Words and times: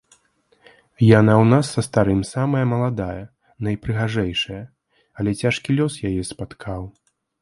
Яна 1.19 1.33
ў 1.41 1.45
нас 1.51 1.65
са 1.75 1.81
старым 1.87 2.21
самая 2.29 2.63
маладая, 2.73 3.21
найпрыгажэйшая, 3.67 4.61
але 5.21 5.29
цяжкі 5.43 5.69
лёс 5.81 5.93
яе 6.11 6.17
спаткаў. 6.33 6.81